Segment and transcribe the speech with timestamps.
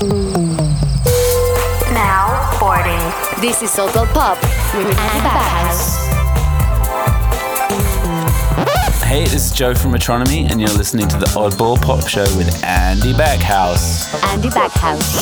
[0.00, 0.16] Now
[2.58, 2.96] boarding.
[3.42, 4.40] This is Oddball Pop
[4.72, 6.08] with Andy Backhouse.
[9.04, 12.64] Hey, this is Joe from Metronomy, and you're listening to the Oddball Pop Show with
[12.64, 14.14] Andy Backhouse.
[14.24, 15.20] Andy Backhouse.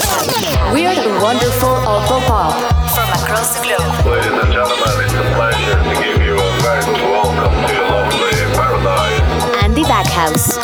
[0.73, 2.55] We are the wonderful Oddball Pop
[2.95, 4.07] from across the globe.
[4.07, 8.31] Ladies and gentlemen, it's a pleasure to give you a very welcome to your lovely
[8.55, 9.65] paradise.
[9.65, 10.57] Andy Backhouse.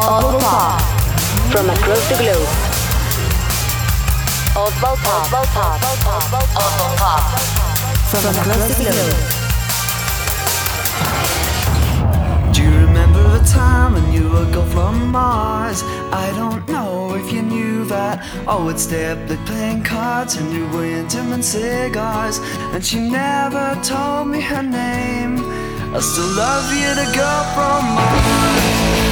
[0.00, 0.80] Oddball Pop
[1.52, 2.71] from across the globe.
[4.62, 4.78] From
[8.26, 8.84] across the.
[12.52, 15.82] Do you remember a time when you were gone from Mars?
[16.12, 18.24] I don't know if you knew that.
[18.46, 22.38] Oh, I would stay up playing cards and you were into and cigars.
[22.72, 25.40] And she never told me her name.
[25.92, 29.11] I still love you, the girl from Mars.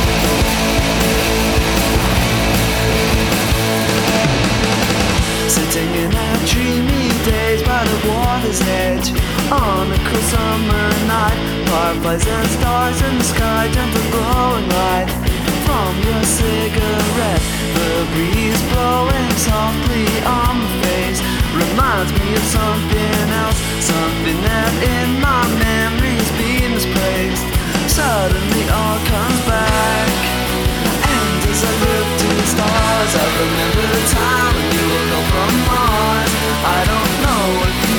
[8.07, 9.09] Water's edge
[9.51, 15.09] On a cool summer night Fireflies and stars in the sky Gentle glowing light.
[15.67, 17.45] From your cigarette
[17.77, 21.21] The breeze blowing softly on my face.
[21.53, 27.47] Reminds me of something else Something that in my memory's been misplaced.
[27.91, 30.09] Suddenly all comes back
[31.11, 35.27] and as I look to the stars, I remember the time when you were gone
[35.33, 36.33] from Mars.
[36.63, 37.90] I don't know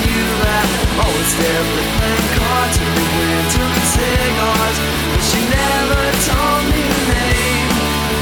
[1.00, 4.78] Always we went to the cigars.
[5.12, 7.70] But she never told me her name.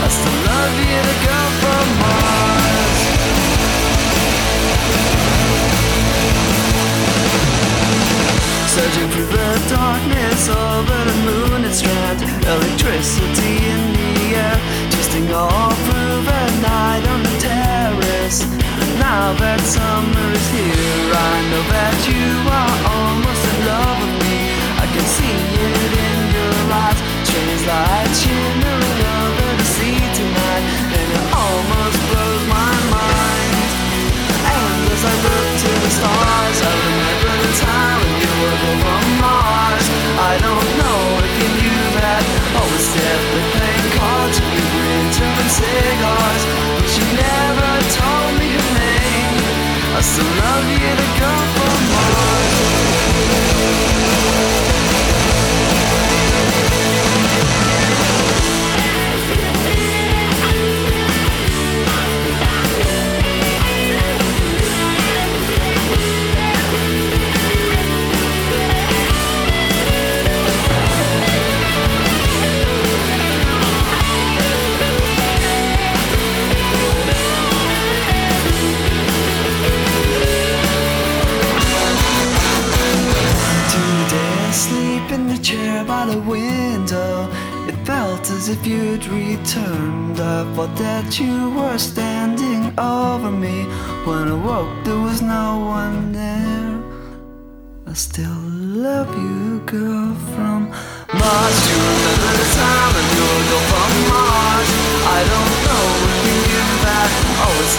[0.03, 2.99] I still love you, the girl from Mars.
[8.75, 14.57] Searching through the darkness over the moon and strand Electricity in the air
[14.91, 18.45] Twisting all through the night on the terrace
[19.01, 20.38] Now that summer
[45.49, 46.43] cigars.
[46.77, 49.37] But she never told me her name.
[49.97, 51.68] I still love you, the girl from
[85.41, 87.29] chair by the window.
[87.67, 90.19] It felt as if you'd returned.
[90.19, 93.63] I thought that you were standing over me.
[94.05, 96.81] When I woke, there was no one there.
[97.87, 98.41] I still
[98.87, 100.69] love you, girl from
[101.19, 101.57] Mars.
[101.69, 104.69] You remember the time when you were gone from Mars?
[105.17, 107.09] I don't know if you knew that.
[107.43, 107.73] Always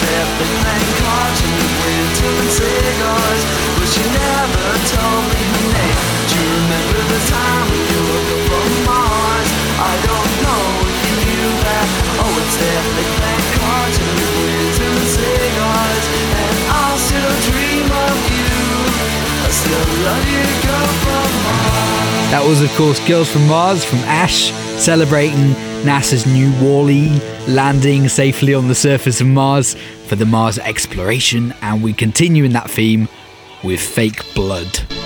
[1.03, 3.43] cards and we went to cigars.
[3.77, 5.99] But she never told me her name.
[6.29, 6.90] Do you remember
[22.51, 25.53] was, of course, Girls from Mars from Ash, celebrating
[25.85, 27.09] NASA's new Wally
[27.47, 29.77] landing safely on the surface of Mars
[30.09, 31.55] for the Mars exploration.
[31.63, 33.09] And we continue in that theme
[33.63, 35.00] with Fake Blood.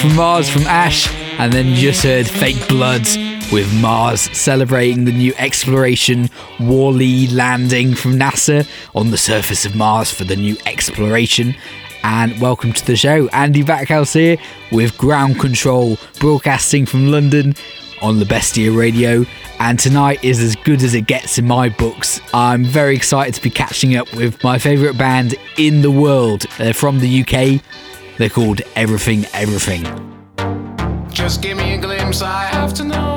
[0.00, 3.16] From Mars from Ash, and then you just heard Fake Bloods
[3.50, 6.28] with Mars celebrating the new exploration
[6.60, 11.54] Wally landing from NASA on the surface of Mars for the new exploration.
[12.02, 13.28] And welcome to the show.
[13.28, 14.36] Andy Backhouse here
[14.70, 17.54] with Ground Control, broadcasting from London
[18.02, 19.24] on the Bestia Radio.
[19.58, 22.20] And tonight is as good as it gets in my books.
[22.34, 26.42] I'm very excited to be catching up with my favourite band in the world.
[26.58, 27.62] They're from the UK.
[28.18, 29.84] They're called Everything Everything.
[31.10, 33.15] Just give me a glimpse, I have to know.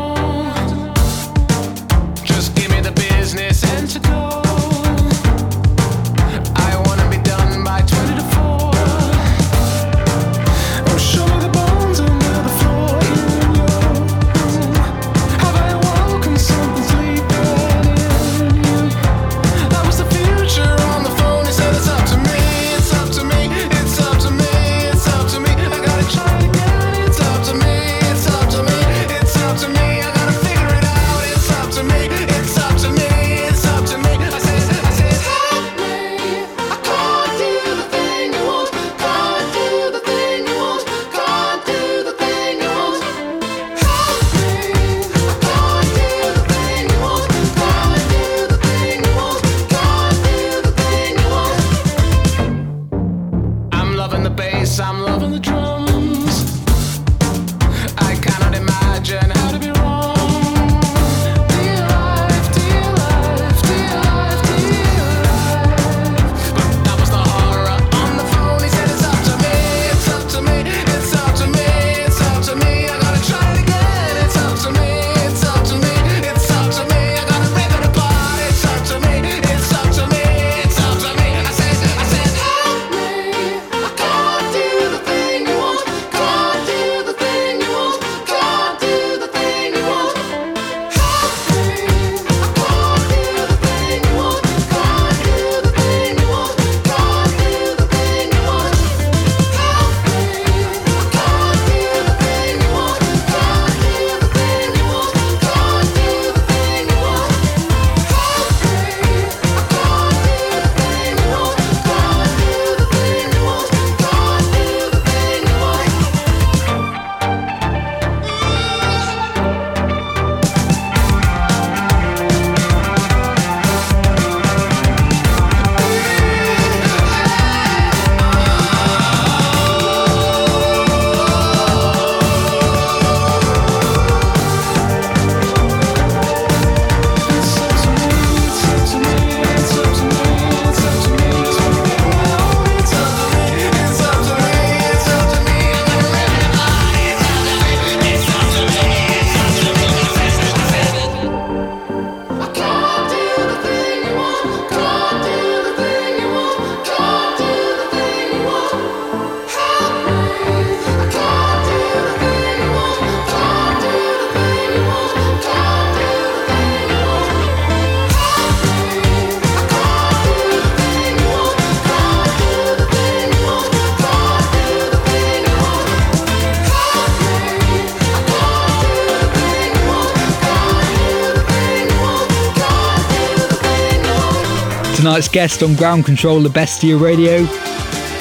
[185.19, 187.45] tonight's guest on Ground Control the Bestia Radio,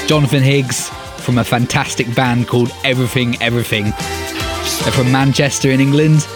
[0.08, 0.88] Jonathan Higgs
[1.22, 3.84] from a fantastic band called Everything Everything.
[3.84, 6.26] They're from Manchester in England,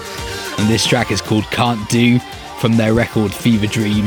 [0.59, 2.21] and this track is called Can't Do
[2.61, 4.05] from their record Fever Dream.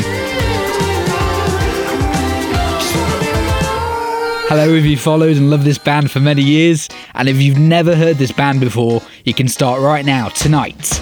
[4.47, 7.97] Hello, if you followed and loved this band for many years, and if you've never
[7.97, 10.94] heard this band before, you can start right now, tonight.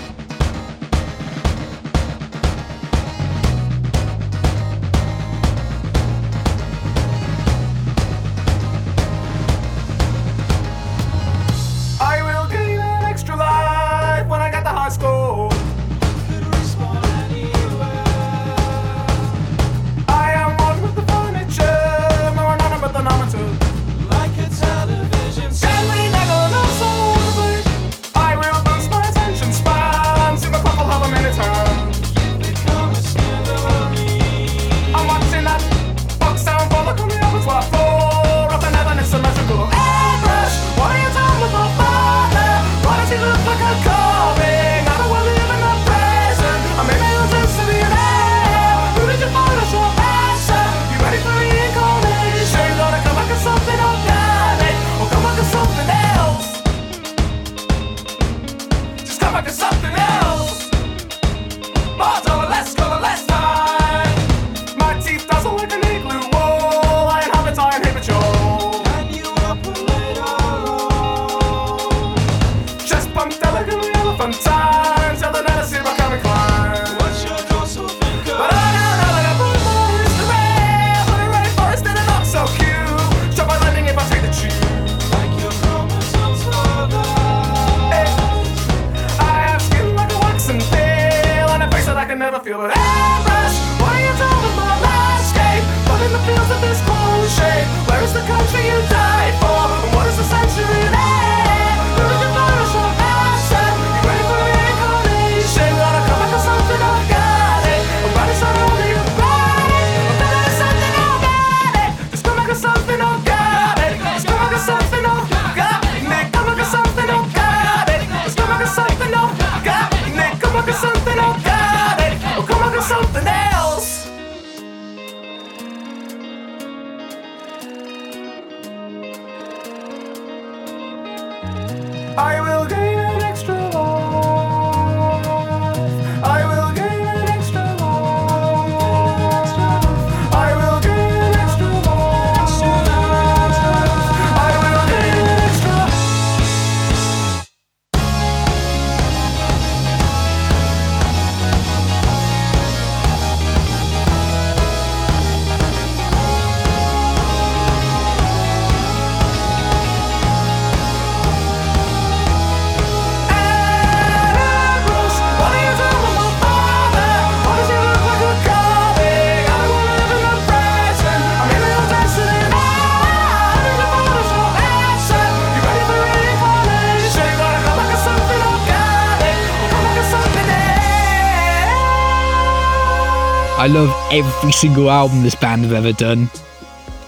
[183.64, 186.30] I love every single album this band have ever done.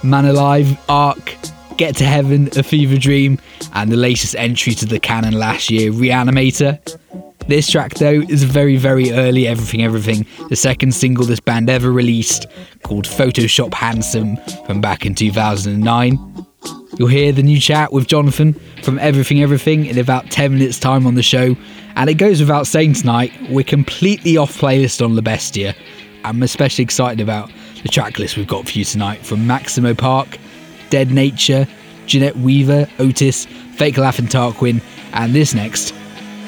[0.04, 1.36] Man Alive, Arc,
[1.76, 3.40] Get to Heaven, A Fever Dream,
[3.74, 6.80] and the latest entry to the canon last year, Reanimator.
[7.50, 11.92] This track, though, is very, very early Everything Everything, the second single this band ever
[11.92, 12.46] released,
[12.84, 16.46] called Photoshop Handsome from back in 2009.
[16.98, 21.06] You'll hear the new chat with Jonathan from Everything Everything in about 10 minutes' time
[21.06, 21.58] on the show.
[21.98, 25.76] And it goes without saying tonight, we're completely off playlist on La Bestia.
[26.26, 27.52] I'm especially excited about
[27.84, 30.40] the track list we've got for you tonight from Maximo Park,
[30.90, 31.68] Dead Nature,
[32.08, 34.82] Jeanette Weaver, Otis, Fake Laugh and Tarquin,
[35.14, 35.94] and this next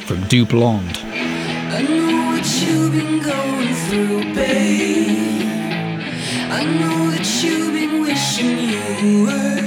[0.05, 0.97] from Du Blonde.
[1.03, 5.41] I know what you've been going through, babe.
[6.49, 9.66] I know that you've been wishing you were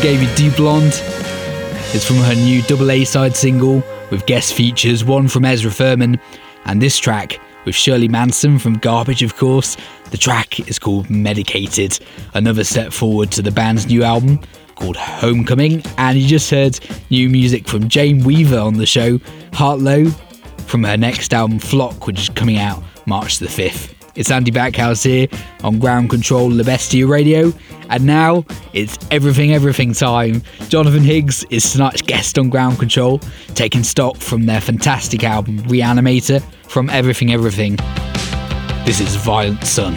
[0.00, 0.92] gave you Du Blonde.
[1.92, 6.18] It's from her new double A side single with guest features, one from Ezra Furman,
[6.64, 9.76] and this track with Shirley Manson from Garbage, of course.
[10.10, 11.98] The track is called Medicated,
[12.32, 14.40] another step forward to the band's new album
[14.74, 15.82] called Homecoming.
[15.98, 16.78] And you just heard
[17.10, 19.18] new music from Jane Weaver on the show,
[19.52, 20.14] Heartlow,
[20.66, 23.99] from her next album Flock, which is coming out March the 5th.
[24.16, 25.28] It's Andy Backhouse here
[25.62, 27.52] on Ground Control La Bestia Radio,
[27.88, 30.42] and now it's Everything Everything time.
[30.68, 33.18] Jonathan Higgs is tonight's guest on Ground Control,
[33.54, 37.76] taking stock from their fantastic album Reanimator from Everything Everything.
[38.84, 39.94] This is Violent Sun.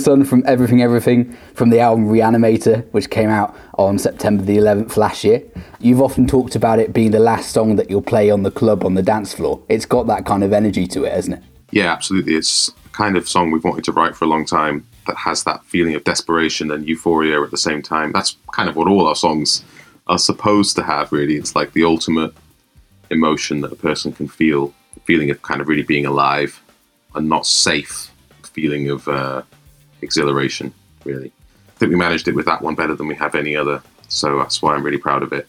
[0.00, 4.96] Sun from Everything Everything from the album Reanimator, which came out on September the 11th
[4.96, 5.42] last year.
[5.78, 8.84] You've often talked about it being the last song that you'll play on the club
[8.84, 9.62] on the dance floor.
[9.68, 11.44] It's got that kind of energy to it, hasn't it?
[11.70, 12.34] Yeah, absolutely.
[12.34, 15.64] It's kind of song we've wanted to write for a long time that has that
[15.64, 18.12] feeling of desperation and euphoria at the same time.
[18.12, 19.64] That's kind of what all our songs
[20.06, 21.36] are supposed to have, really.
[21.36, 22.34] It's like the ultimate
[23.10, 26.60] emotion that a person can feel, the feeling of kind of really being alive
[27.14, 28.10] and not safe,
[28.52, 29.42] feeling of uh,
[30.02, 30.72] exhilaration,
[31.04, 31.32] really.
[31.68, 34.38] I think we managed it with that one better than we have any other, so
[34.38, 35.48] that's why I'm really proud of it.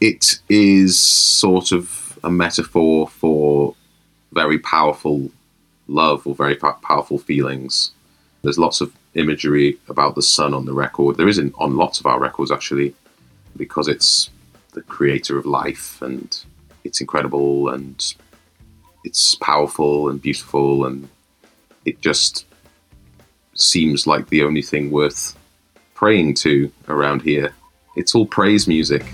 [0.00, 3.74] It is sort of a metaphor for
[4.32, 5.30] very powerful
[5.88, 7.92] love or very powerful feelings.
[8.42, 11.16] There's lots of imagery about the sun on the record.
[11.16, 12.94] There isn't on lots of our records actually,
[13.56, 14.30] because it's
[14.72, 16.44] the creator of life and
[16.82, 18.14] it's incredible and
[19.04, 21.08] it's powerful and beautiful and
[21.84, 22.46] it just
[23.54, 25.36] seems like the only thing worth
[25.94, 27.54] praying to around here.
[27.96, 29.04] It's all praise music,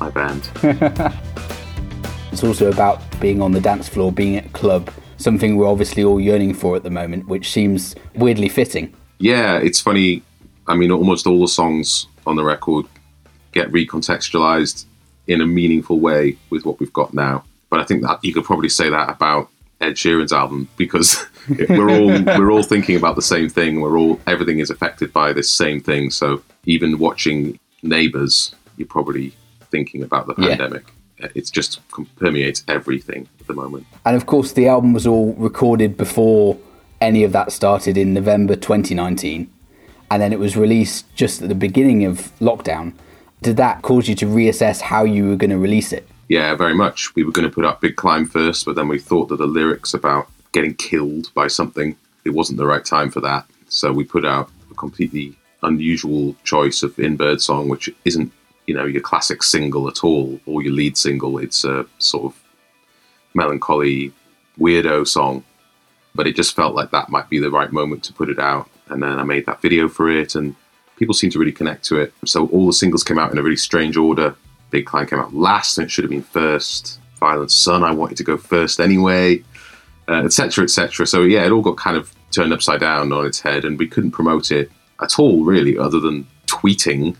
[0.00, 0.48] my band.
[2.34, 6.02] It's also about being on the dance floor, being at a club, something we're obviously
[6.02, 8.92] all yearning for at the moment, which seems weirdly fitting.
[9.20, 10.20] yeah, it's funny.
[10.66, 12.86] I mean, almost all the songs on the record
[13.52, 14.84] get recontextualized
[15.28, 17.44] in a meaningful way with what we've got now.
[17.70, 19.48] But I think that you could probably say that about
[19.84, 21.26] Ed Sheeran's album because
[21.68, 22.06] we're all
[22.38, 23.80] we're all thinking about the same thing.
[23.80, 26.10] We're all everything is affected by this same thing.
[26.10, 29.34] So even watching Neighbours, you're probably
[29.70, 30.48] thinking about the Yeah.
[30.56, 30.84] pandemic.
[31.34, 31.80] It's just
[32.16, 33.86] permeates everything at the moment.
[34.04, 36.58] And of course, the album was all recorded before
[37.00, 39.48] any of that started in November 2019.
[40.10, 42.94] And then it was released just at the beginning of lockdown.
[43.42, 46.08] Did that cause you to reassess how you were going to release it?
[46.28, 47.14] Yeah, very much.
[47.14, 49.46] We were going to put up Big Climb first, but then we thought that the
[49.46, 53.46] lyrics about getting killed by something, it wasn't the right time for that.
[53.68, 58.32] So we put out a completely unusual choice of In Birdsong, which isn't,
[58.66, 61.38] you know, your classic single at all, or your lead single.
[61.38, 62.42] It's a sort of
[63.34, 64.12] melancholy,
[64.58, 65.44] weirdo song.
[66.14, 68.70] But it just felt like that might be the right moment to put it out.
[68.88, 70.54] And then I made that video for it, and
[70.96, 72.14] people seem to really connect to it.
[72.24, 74.36] So all the singles came out in a really strange order.
[74.74, 76.98] Big Climb came out last, and it should have been first.
[77.20, 79.44] Violent Sun, I wanted to go first anyway,
[80.08, 81.06] uh, etc., etc.
[81.06, 83.86] So yeah, it all got kind of turned upside down on its head, and we
[83.86, 87.14] couldn't promote it at all, really, other than tweeting.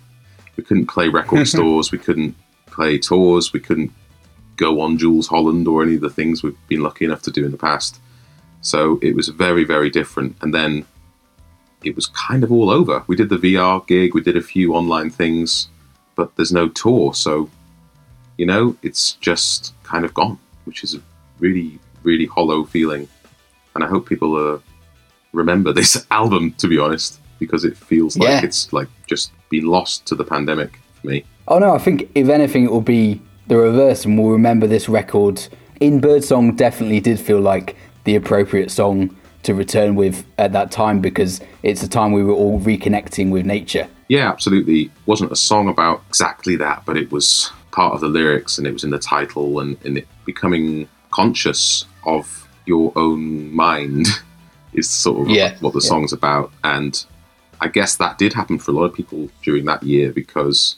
[0.56, 2.34] We couldn't play record stores, we couldn't
[2.66, 3.92] play tours, we couldn't
[4.56, 7.44] go on Jools Holland or any of the things we've been lucky enough to do
[7.44, 8.00] in the past.
[8.62, 10.36] So it was very, very different.
[10.40, 10.86] And then
[11.84, 13.04] it was kind of all over.
[13.06, 15.68] We did the VR gig, we did a few online things,
[16.14, 17.14] but there's no tour.
[17.14, 17.48] So,
[18.38, 21.00] you know, it's just kind of gone, which is a
[21.38, 23.08] really, really hollow feeling.
[23.74, 24.58] And I hope people uh,
[25.32, 28.44] remember this album, to be honest, because it feels like Yeah.
[28.44, 31.24] it's like just been lost to the pandemic for me.
[31.48, 34.88] Oh no, I think if anything, it will be the reverse, and we'll remember this
[34.88, 35.46] record.
[35.80, 39.14] In Birdsong, definitely did feel like the appropriate song
[39.44, 43.46] to return with at that time because it's a time we were all reconnecting with
[43.46, 43.88] nature.
[44.08, 44.82] Yeah, absolutely.
[44.82, 48.66] It wasn't a song about exactly that, but it was part of the lyrics and
[48.66, 54.06] it was in the title and, and it becoming conscious of your own mind
[54.74, 55.88] is sort of Yeah, what the yeah.
[55.88, 56.52] song's about.
[56.62, 57.04] And
[57.60, 60.76] I guess that did happen for a lot of people during that year because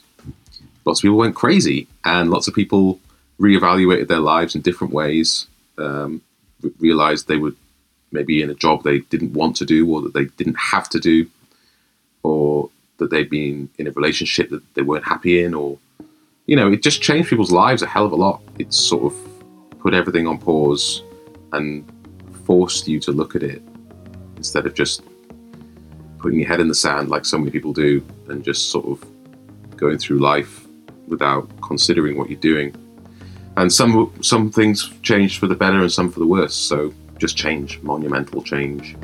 [0.85, 2.99] lots of people went crazy and lots of people
[3.39, 6.21] reevaluated their lives in different ways, um,
[6.79, 7.53] realized they were
[8.11, 10.99] maybe in a job they didn't want to do or that they didn't have to
[10.99, 11.27] do
[12.23, 15.77] or that they'd been in a relationship that they weren't happy in, or
[16.45, 18.41] you know, it just changed people's lives a hell of a lot.
[18.59, 21.03] It sort of put everything on pause
[21.53, 21.85] and
[22.45, 23.61] forced you to look at it
[24.35, 25.03] instead of just
[26.19, 29.05] putting your head in the sand like so many people do and just sort of
[29.77, 30.65] going through life
[31.07, 32.75] without considering what you're doing.
[33.57, 36.53] And some some things changed for the better and some for the worse.
[36.53, 38.95] So just change, monumental change.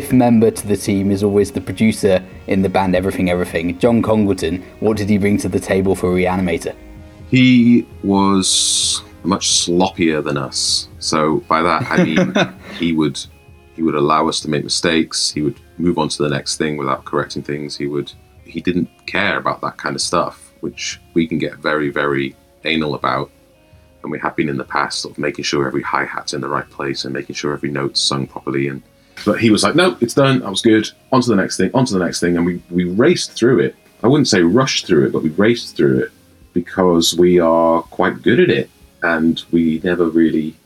[0.00, 3.78] Fifth member to the team is always the producer in the band Everything Everything.
[3.78, 6.74] John Congleton, what did he bring to the table for Reanimator?
[7.30, 10.88] He was much sloppier than us.
[10.98, 12.34] So by that I mean
[12.78, 13.18] he would
[13.74, 15.30] he would allow us to make mistakes.
[15.30, 17.74] He would move on to the next thing without correcting things.
[17.74, 18.12] He would
[18.44, 22.96] he didn't care about that kind of stuff, which we can get very very anal
[22.96, 23.30] about.
[24.02, 26.42] And we have been in the past, sort of making sure every hi hat's in
[26.42, 28.68] the right place and making sure every note's sung properly.
[28.68, 28.82] And
[29.24, 30.42] but he was like, no, it's done.
[30.42, 30.90] I was good.
[31.12, 31.70] On to the next thing.
[31.74, 32.36] On to the next thing.
[32.36, 33.76] And we we raced through it.
[34.02, 36.12] I wouldn't say rushed through it, but we raced through it
[36.52, 38.70] because we are quite good at it
[39.02, 40.56] and we never really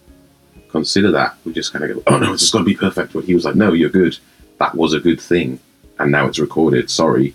[0.70, 1.36] consider that.
[1.44, 3.12] We just kind of go, oh no, it's just got to be perfect.
[3.12, 4.18] But he was like, no, you're good.
[4.58, 5.58] That was a good thing.
[5.98, 6.90] And now it's recorded.
[6.90, 7.34] Sorry.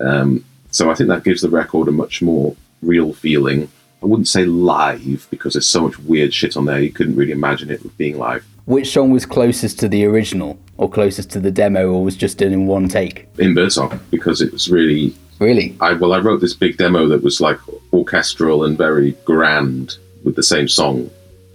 [0.00, 3.70] Um, so I think that gives the record a much more real feeling.
[4.02, 6.80] I wouldn't say live because there's so much weird shit on there.
[6.80, 8.44] You couldn't really imagine it being live.
[8.66, 12.38] Which song was closest to the original or closest to the demo or was just
[12.38, 13.28] done in one take?
[13.38, 15.76] in Birdsong because it was really Really?
[15.80, 17.58] I well I wrote this big demo that was like
[17.92, 21.10] orchestral and very grand with the same song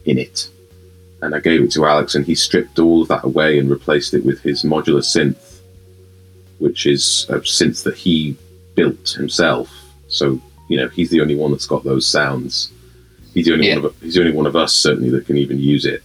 [0.05, 0.49] in it.
[1.21, 4.13] And I gave it to Alex and he stripped all of that away and replaced
[4.13, 5.59] it with his modular synth,
[6.59, 8.37] which is a synth that he
[8.75, 9.69] built himself.
[10.09, 12.71] So, you know, he's the only one that's got those sounds.
[13.33, 13.75] He's the only Yeah.
[13.77, 16.03] one of he's the only one of us certainly that can even use it.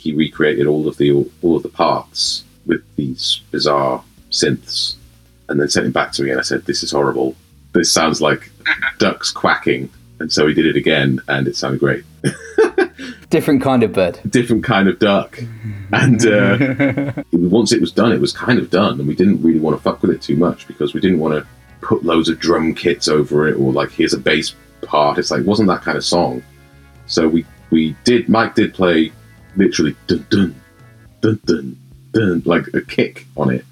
[0.00, 4.96] He recreated all of the all of the parts with these bizarre synths
[5.50, 7.36] and then sent it back to me and I said, This is horrible.
[7.72, 8.50] This sounds like
[8.98, 9.90] ducks quacking.
[10.20, 12.04] And so he did it again and it sounded great.
[13.30, 14.20] Different kind of bird.
[14.28, 15.38] Different kind of duck.
[15.92, 18.98] And uh, once it was done, it was kind of done.
[18.98, 21.34] And we didn't really want to fuck with it too much because we didn't want
[21.34, 21.46] to
[21.80, 25.18] put loads of drum kits over it or like, here's a bass part.
[25.18, 26.42] It's like, it wasn't that kind of song.
[27.06, 29.12] So we, we did, Mike did play
[29.56, 30.54] literally dun dun,
[31.20, 31.76] dun dun,
[32.12, 33.64] dun, like a kick on it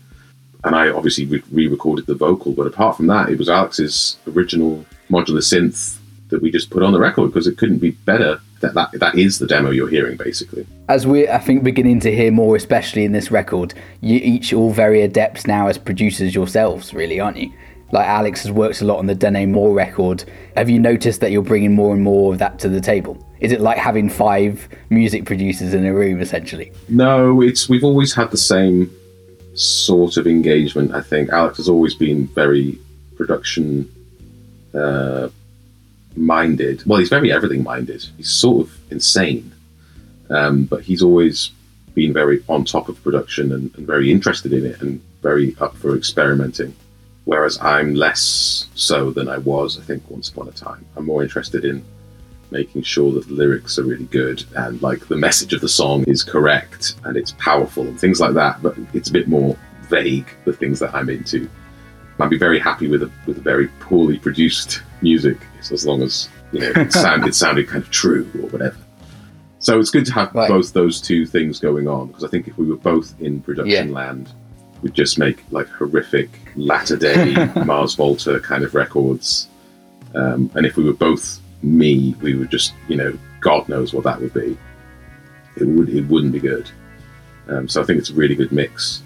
[0.65, 2.53] and I obviously re recorded the vocal.
[2.53, 6.93] But apart from that, it was Alex's original modular synth that we just put on
[6.93, 8.41] the record because it couldn't be better.
[8.61, 10.67] That, that that is the demo you're hearing, basically.
[10.89, 14.73] As we're, I think, beginning to hear more, especially in this record, you each all
[14.73, 17.53] very adept now as producers yourselves, really, aren't you?
[17.91, 20.25] Like Alex has worked a lot on the Dene Moore record.
[20.57, 23.25] Have you noticed that you're bringing more and more of that to the table?
[23.41, 26.73] Is it like having five music producers in a room, essentially?
[26.89, 28.91] No, it's we've always had the same
[29.55, 30.93] sort of engagement.
[30.93, 32.79] I think Alex has always been very
[33.17, 33.91] production
[34.75, 35.29] uh,
[36.17, 36.85] minded.
[36.85, 38.05] Well, he's very everything minded.
[38.17, 39.53] He's sort of insane,
[40.31, 41.51] um, but he's always
[41.95, 45.77] been very on top of production and, and very interested in it and very up
[45.77, 46.75] for experimenting.
[47.29, 50.87] Whereas I'm less so than I was, I think, once upon a time.
[50.97, 51.85] I'm more interested in
[52.51, 56.05] making sure that the lyrics are really good and like the message of the song
[56.05, 58.63] is correct and it's powerful and things like that.
[58.63, 59.59] But it's a bit more
[59.91, 61.51] vague, the things that I'm into.
[62.19, 65.37] I'd be very happy with a with a very poorly produced music,
[65.71, 68.77] as long as you know it sounded sounded kind of true or whatever.
[69.59, 70.49] So it's good to have Right.
[70.49, 73.89] both those two things going on because I think if we were both in production
[73.89, 73.95] Yeah.
[73.95, 74.33] land,
[74.83, 79.49] we'd just make like horrific latter day Mars Volta kind of records.
[80.15, 84.05] Um, and if we were both me, we would just you know God knows what
[84.05, 84.57] that would be.
[85.57, 86.71] It would it wouldn't be good.
[87.49, 89.03] Um, so I think it's a really good mix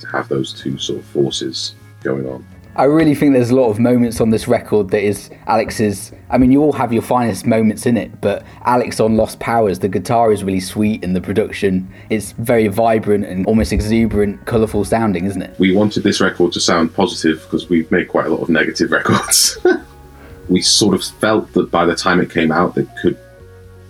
[0.00, 2.46] to have those two sort of forces going on.
[2.76, 6.12] I really think there's a lot of moments on this record that is Alex's.
[6.28, 9.78] I mean, you all have your finest moments in it, but Alex on Lost Powers,
[9.78, 14.84] the guitar is really sweet and the production is very vibrant and almost exuberant, colourful
[14.84, 15.58] sounding, isn't it?
[15.58, 18.90] we wanted this record to sound positive because we've made quite a lot of negative
[18.98, 19.56] records.
[20.50, 23.18] we sort of felt that by the time it came out, that could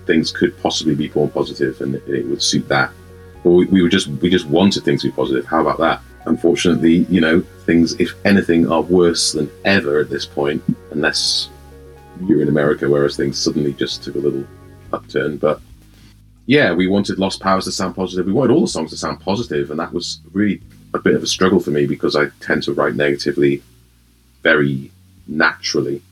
[0.07, 2.93] things could possibly be more positive, and it, it would suit that.
[3.43, 5.45] Or we, we were just we just wanted things to be positive.
[5.45, 6.01] How about that?
[6.27, 11.49] Unfortunately, you know, things if anything are worse than ever at this point, unless
[12.25, 14.45] you're in America, whereas things suddenly just took a little
[14.93, 15.37] upturn.
[15.37, 15.61] But
[16.47, 18.27] yeah, we wanted Lost Powers to sound positive.
[18.27, 20.61] We wanted all the songs to sound positive, and that was really
[20.95, 23.63] a bit of a struggle for me because I tend to write negatively
[24.43, 24.91] very
[25.27, 26.03] naturally,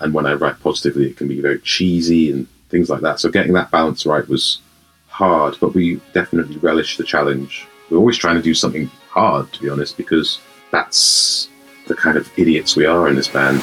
[0.00, 3.20] and when I write positively, it can be very cheesy and things like that.
[3.20, 4.60] So getting that balance right was
[5.08, 7.66] hard, but we definitely relished the challenge.
[7.88, 10.40] We're always trying to do something hard, to be honest, because
[10.72, 11.48] that's
[11.86, 13.62] the kind of idiots we are in this band.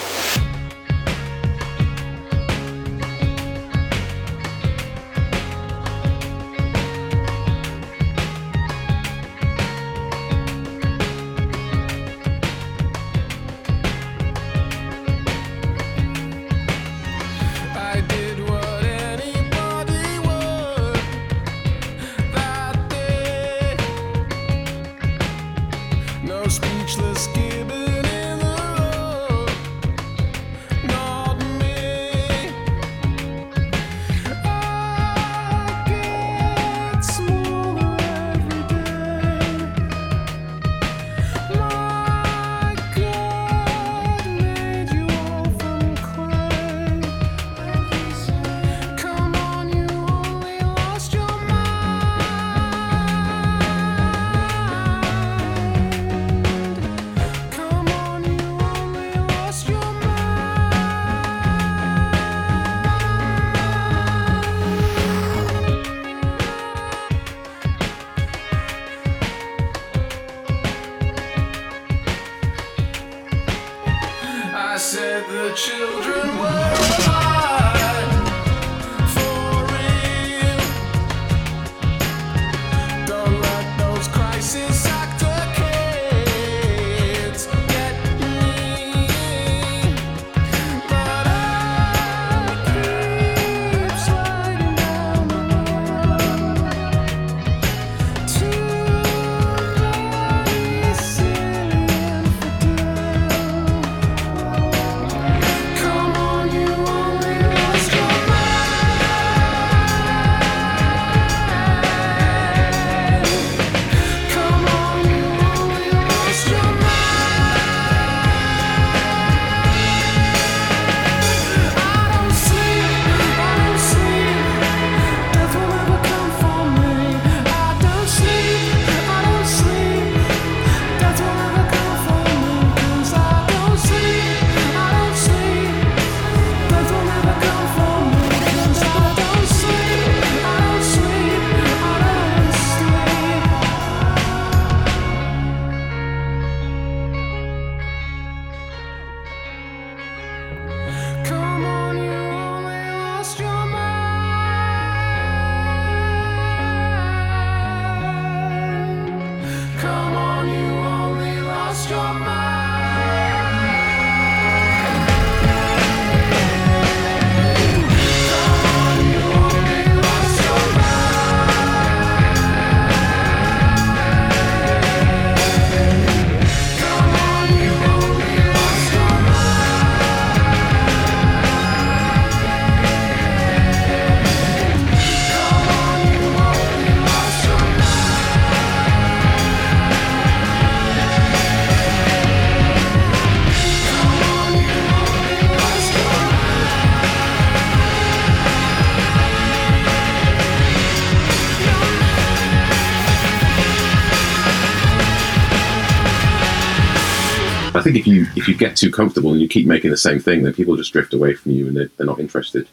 [208.41, 210.91] If you get too comfortable and you keep making the same thing, then people just
[210.91, 212.67] drift away from you and they're, they're not interested.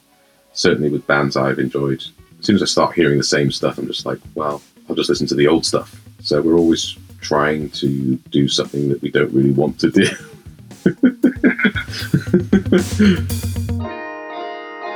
[0.55, 2.03] Certainly with bands I've enjoyed.
[2.39, 5.11] As soon as I start hearing the same stuff, I'm just like, well, I'll just
[5.11, 6.01] listen to the old stuff.
[6.21, 10.07] So we're always trying to do something that we don't really want to do.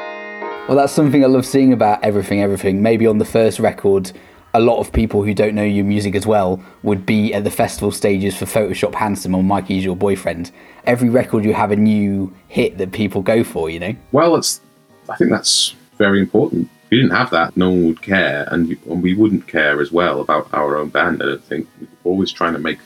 [0.69, 2.83] Well, that's something I love seeing about everything, everything.
[2.83, 4.13] Maybe on the first record,
[4.55, 7.51] a lot of people who don't know your music as well would be at the
[7.51, 10.51] festival stages for Photoshop Handsome or Mikey's Your Boyfriend.
[10.87, 13.97] Every record you have a new hit that people go for, you know?
[14.13, 14.61] Well, it's.
[15.09, 16.69] I think that's very important.
[16.85, 19.81] If we didn't have that, no one would care, and, you, and we wouldn't care
[19.81, 21.23] as well about our own band.
[21.23, 22.79] I don't think we're always trying to make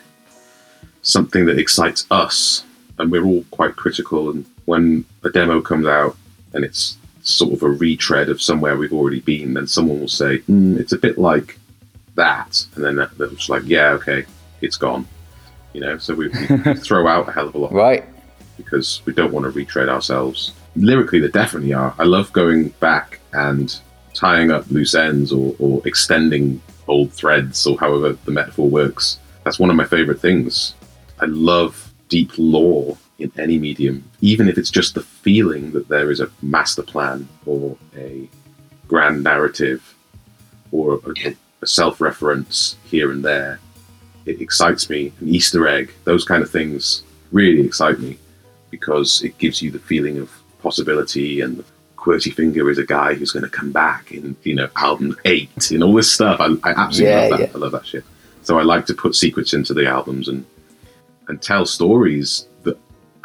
[1.03, 2.65] something that excites us,
[2.99, 4.31] and we're all quite critical.
[4.31, 6.17] And when a demo comes out
[6.53, 6.97] and it's
[7.27, 10.93] sort of a retread of somewhere we've already been, then someone will say, mm, "It's
[10.93, 11.59] a bit like
[12.15, 14.25] that," and then that- they're just like, "Yeah, okay,
[14.61, 15.07] it's gone."
[15.73, 18.05] You know, so we, we throw out a hell of a lot Right.
[18.57, 20.53] because we don't want to retread ourselves.
[20.77, 21.95] Lyrically, they definitely are.
[21.99, 23.77] I love going back and
[24.15, 29.19] tying up loose ends or, or extending old threads or however the metaphor works.
[29.45, 30.75] That's one of my favorite things.
[31.21, 36.11] I love deep lore in any medium, even if it's just the feeling that there
[36.11, 38.29] is a master plan or a
[38.89, 39.95] grand narrative
[40.71, 43.59] or a, a self reference here and there.
[44.27, 45.13] It excites me.
[45.21, 47.03] An Easter egg, those kind of things
[47.33, 48.19] really excite me
[48.71, 51.65] because it gives you the feeling of possibility and
[51.97, 55.71] QWERTY Finger is a guy who's going to come back in, you know, album eight
[55.71, 56.41] and all this stuff.
[56.41, 57.41] I, I absolutely Yeah, love that.
[57.49, 57.53] yeah.
[57.55, 58.05] I love that shit.
[58.43, 60.45] So I like to put secrets into the albums and
[61.29, 62.47] and tell stories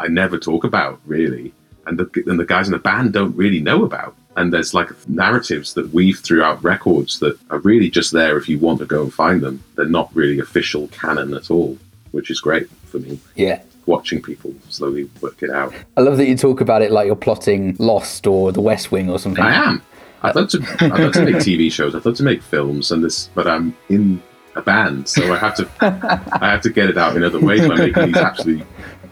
[0.02, 1.54] I never talk about really,
[1.86, 4.16] and the and the guys in the band don't really know about.
[4.38, 8.60] And there's like narratives that weave throughout records that are really just there if you
[8.60, 9.62] want to go and find them.
[9.76, 11.78] They're not really official canon at all,
[12.12, 13.20] which is great for me.
[13.36, 13.62] Yeah.
[13.88, 15.74] Watching people slowly work it out.
[15.98, 19.10] I love that you talk about it like you're plotting Lost or The West Wing
[19.10, 19.44] or something.
[19.44, 19.82] I am.
[20.24, 20.78] I'd love to.
[20.80, 21.94] I'd love to make TV shows.
[21.96, 24.22] I'd love to make films, and this, but I'm in
[24.56, 25.68] a band, so I have to.
[25.82, 28.66] I have to get it out in other ways by making these absolutely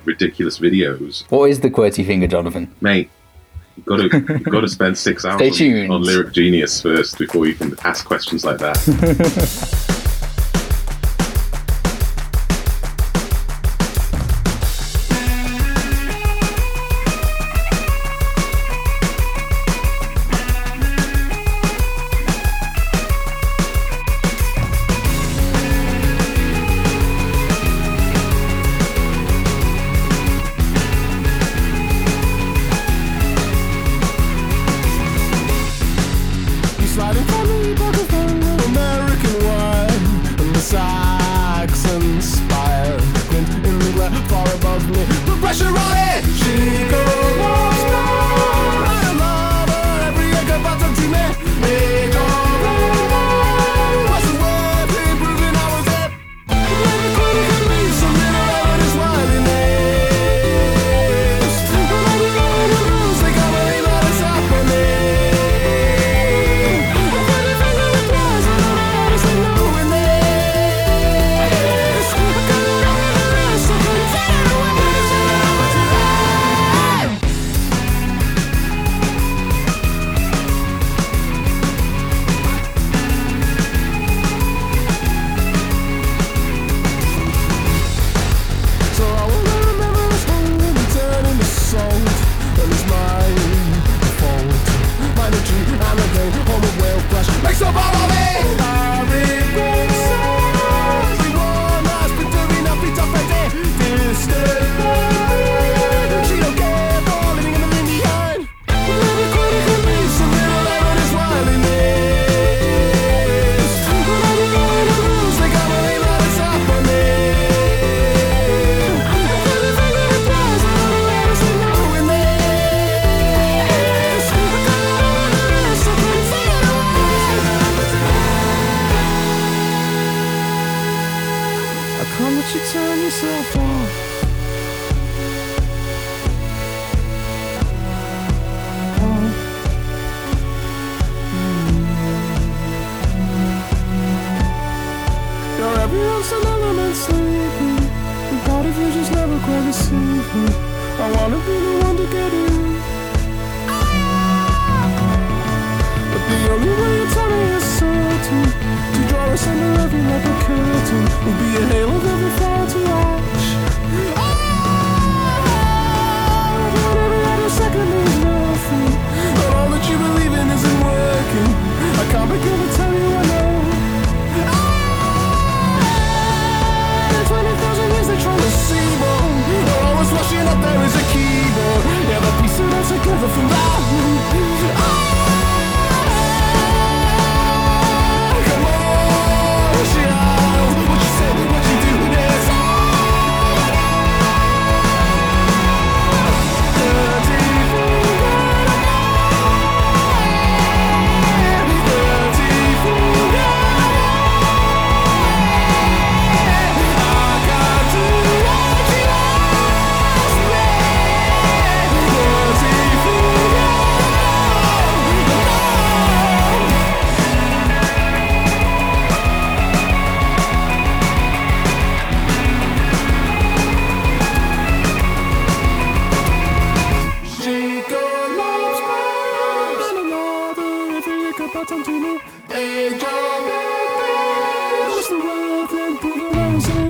[0.10, 1.30] ridiculous videos.
[1.30, 2.74] What is the QWERTY finger, Jonathan?
[2.82, 3.10] mate.
[3.78, 7.47] You've got to you've got to spend six hours on, on Lyric Genius first before
[7.47, 9.86] you can ask questions like that.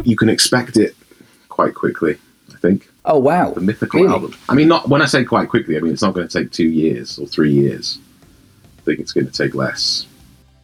[0.03, 0.95] You can expect it
[1.49, 2.17] quite quickly,
[2.53, 2.89] I think.
[3.05, 3.51] Oh wow!
[3.51, 4.13] The mythical Really?
[4.13, 4.35] album.
[4.49, 6.51] I mean, not when I say quite quickly, I mean it's not going to take
[6.51, 7.99] two years or three years.
[8.77, 10.05] I think it's going to take less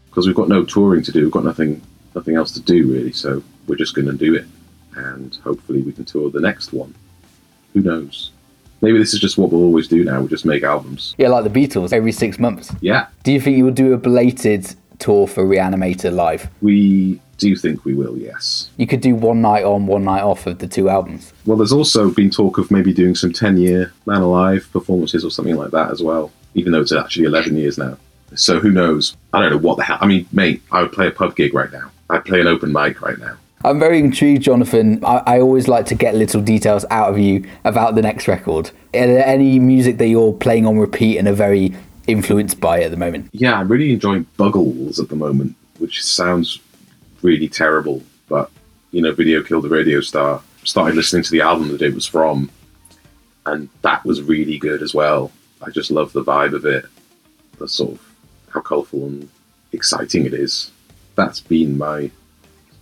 [0.10, 1.24] because we've got no touring to do.
[1.24, 1.82] We've got nothing,
[2.16, 3.12] nothing else to do really.
[3.12, 4.46] So we're just going to do it,
[4.96, 6.94] and hopefully we can tour the next one.
[7.74, 8.32] Who knows?
[8.82, 10.20] Maybe this is just what we'll always do now.
[10.20, 11.16] We'll just make albums.
[11.18, 12.72] Yeah, like the Beatles, every six months.
[12.82, 16.50] Yeah, Do you think you will do a belated tour for Reanimator live?
[16.62, 18.18] we do you think we will.
[18.18, 18.70] Yes.
[18.78, 21.34] You could do one night on, one night off of the two albums.
[21.46, 25.32] Well, there's also been talk of maybe doing some 10 year Man Alive performances or
[25.32, 27.98] something like that as well, even though it's actually 11 years now.
[28.36, 29.16] So who knows?
[29.34, 29.98] I don't know what the hell.
[30.02, 31.92] I mean, mate, I would play a pub gig right now.
[32.10, 33.38] I'd play an open mic right now.
[33.64, 35.04] I'm very intrigued, Jonathan.
[35.04, 38.68] I, I always like to get little details out of you about the next record.
[38.94, 41.74] Are there any music that you're playing on repeat and are very
[42.06, 43.30] influenced by at the moment?
[43.32, 46.60] Yeah, I'm really enjoying Buggles at the moment, which sounds
[47.26, 48.50] really terrible, but
[48.92, 50.42] you know, Video Killed the Radio Star.
[50.64, 52.50] Started listening to the album that it was from,
[53.46, 55.32] and that was really good as well.
[55.62, 56.86] I just love the vibe of it,
[57.60, 58.02] the sort of
[58.50, 59.30] how colourful and
[59.74, 60.72] exciting it is.
[61.16, 62.10] That's been my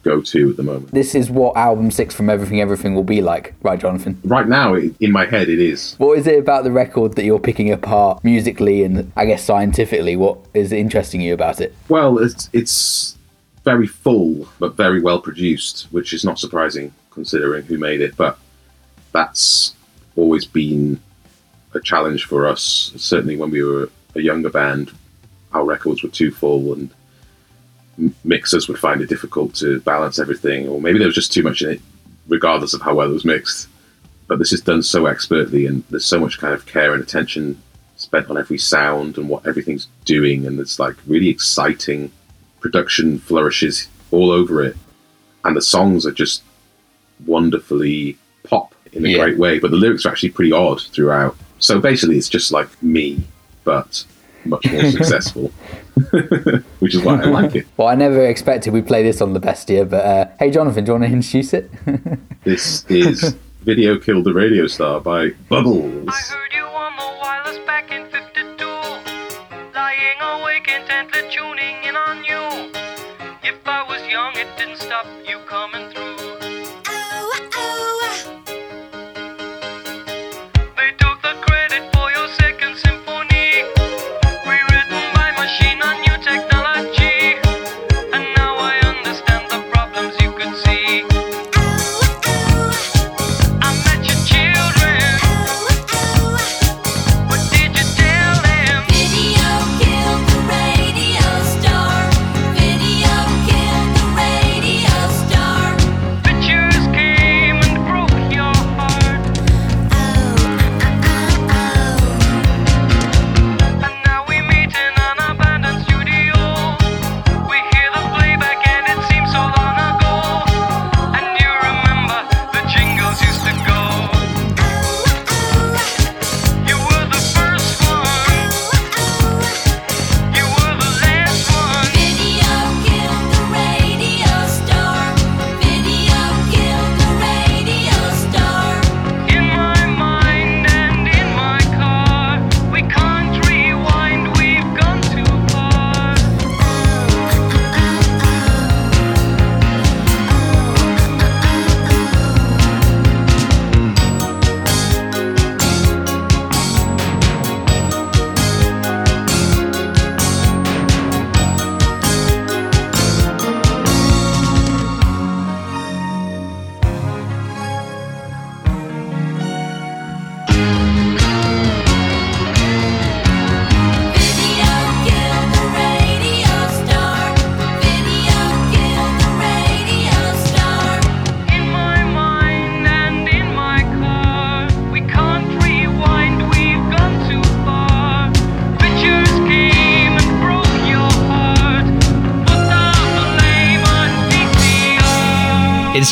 [0.04, 0.92] go to at the moment.
[0.92, 4.20] This is what album six from Everything Everything will be like, right, Jonathan?
[4.24, 5.96] Right now, it, in my head, it is.
[5.98, 10.16] What is it about the record that you're picking apart musically and I guess scientifically?
[10.16, 11.74] What is interesting you about it?
[11.90, 13.18] Well, it's it's
[13.64, 18.16] very full, but very well produced, which is not surprising considering who made it.
[18.18, 18.38] But
[19.12, 19.76] that's
[20.16, 21.00] always been
[21.74, 22.92] a challenge for us.
[22.96, 24.92] Certainly, when we were a younger band,
[25.54, 26.90] our records were too full, and
[28.24, 31.62] mixers would find it difficult to balance everything, or maybe there was just too much
[31.62, 31.82] in it,
[32.28, 33.68] regardless of how well it was mixed.
[34.28, 37.62] But this is done so expertly, and there's so much kind of care and attention
[37.96, 42.12] spent on every sound and what everything's doing, and it's like really exciting
[42.64, 44.76] production flourishes all over it,
[45.46, 46.42] and the songs are just
[47.26, 49.18] wonderfully pop in a Yeah.
[49.18, 49.60] great way.
[49.60, 51.36] But the lyrics are actually pretty odd throughout.
[51.60, 53.24] So basically, it's just like me,
[53.64, 54.04] but
[54.46, 55.52] much more successful,
[56.80, 57.66] which is why I like it.
[57.78, 60.90] Well, I never expected we'd play this on the Bestia, but uh, hey, Jonathan, do
[60.92, 61.70] you want to introduce it?
[62.44, 66.10] This is Video Killed the Radio Star by Buggles.
[70.94, 72.73] Intently tuning in on you.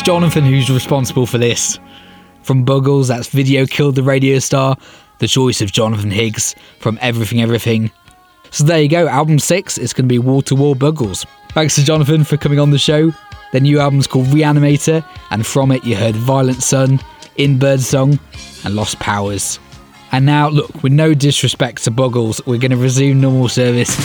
[0.04, 1.78] Jonathan who's responsible for this.
[2.42, 4.76] From Buggles, that's Video Killed the Radio Star,
[5.18, 7.90] the choice of Jonathan Higgs from Everything Everything.
[8.50, 11.24] So there you go, album six is going to be Wall to Wall Buggles.
[11.50, 13.12] Thanks to Jonathan for coming on the show.
[13.52, 16.98] Their new album's called Reanimator, and from it you heard Violent Sun,
[17.36, 18.18] In Birdsong,
[18.64, 19.60] and Lost Powers.
[20.10, 23.96] And now, look, with no disrespect to Buggles, we're going to resume normal service.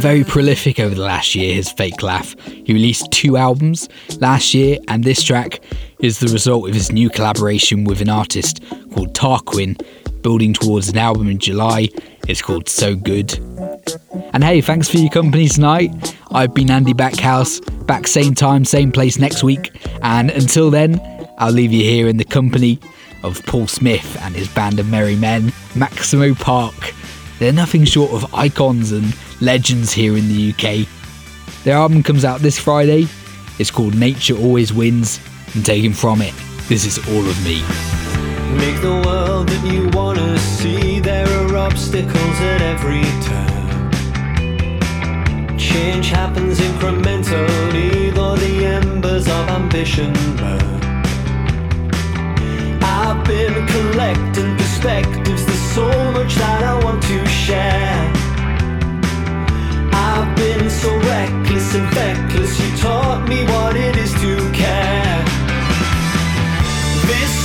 [0.00, 2.34] Very prolific over the last year, his fake laugh.
[2.40, 3.88] He released two albums
[4.18, 5.60] last year, and this track
[6.00, 8.62] is the result of his new collaboration with an artist
[8.94, 9.80] called Tarquin,
[10.22, 11.88] building towards an album in July.
[12.26, 13.38] It's called So Good.
[14.32, 16.16] And hey, thanks for your company tonight.
[16.30, 19.70] I've been Andy Backhouse, back same time, same place next week.
[20.02, 21.00] And until then,
[21.38, 22.78] I'll leave you here in the company
[23.22, 26.94] of Paul Smith and his band of merry men, Maximo Park.
[27.38, 30.86] They're nothing short of icons and legends here in the UK.
[31.64, 33.06] Their album comes out this Friday.
[33.58, 35.20] It's called Nature Always Wins,
[35.54, 36.34] and taken from it,
[36.68, 37.62] this is All of Me.
[38.56, 41.00] Make the world that you wanna see.
[41.00, 43.50] There are obstacles at every turn.
[45.58, 50.80] Change happens incrementally, though the embers of ambition burn.
[52.82, 55.44] I've been collecting perspectives.
[55.46, 58.19] There's so much that I want to share.
[60.20, 62.52] I've been so reckless and feckless.
[62.60, 65.24] You taught me what it is to care.
[67.08, 67.39] This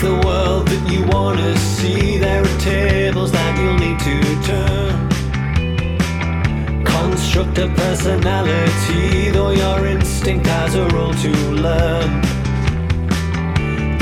[0.00, 2.16] the world that you wanna see.
[2.16, 4.16] There are tables that you'll need to
[4.48, 4.94] turn.
[6.84, 11.32] Construct a personality, though your instinct has a role to
[11.66, 12.10] learn.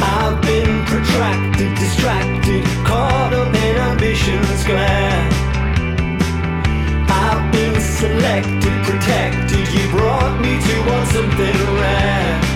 [0.01, 5.29] I've been protracted, distracted, caught up in ambition's glare.
[7.11, 9.67] I've been selected, protected.
[9.75, 12.48] You brought me to want something rare.